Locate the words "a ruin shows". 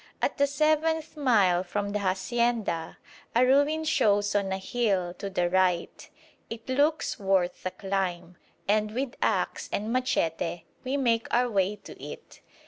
3.35-4.33